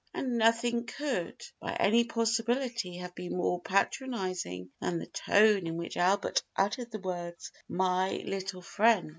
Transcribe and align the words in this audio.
And 0.15 0.39
nothing 0.39 0.87
could, 0.87 1.43
by 1.59 1.73
any 1.73 2.03
possibility, 2.05 2.97
have 2.97 3.13
been 3.13 3.37
more 3.37 3.61
patronizing 3.61 4.71
than 4.79 4.97
the 4.97 5.05
tone 5.05 5.67
in 5.67 5.77
which 5.77 5.95
Albert 5.95 6.41
uttered 6.55 6.89
the 6.89 6.97
words 6.97 7.51
"my 7.69 8.09
little 8.25 8.63
friend." 8.63 9.09